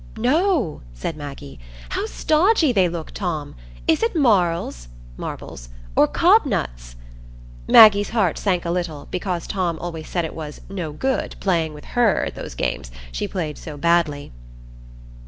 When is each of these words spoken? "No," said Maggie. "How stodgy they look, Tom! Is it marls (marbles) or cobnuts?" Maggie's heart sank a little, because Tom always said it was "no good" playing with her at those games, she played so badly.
"No," 0.17 0.81
said 0.95 1.15
Maggie. 1.15 1.59
"How 1.89 2.07
stodgy 2.07 2.71
they 2.71 2.89
look, 2.89 3.11
Tom! 3.11 3.53
Is 3.87 4.01
it 4.01 4.15
marls 4.15 4.87
(marbles) 5.15 5.69
or 5.95 6.07
cobnuts?" 6.07 6.95
Maggie's 7.67 8.09
heart 8.09 8.39
sank 8.39 8.65
a 8.65 8.71
little, 8.71 9.07
because 9.11 9.45
Tom 9.45 9.77
always 9.77 10.09
said 10.09 10.25
it 10.25 10.33
was 10.33 10.59
"no 10.69 10.91
good" 10.91 11.35
playing 11.39 11.75
with 11.75 11.85
her 11.93 12.25
at 12.25 12.33
those 12.33 12.55
games, 12.55 12.89
she 13.11 13.27
played 13.27 13.59
so 13.59 13.77
badly. 13.77 14.31